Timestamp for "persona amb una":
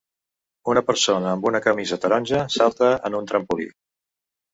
0.85-1.61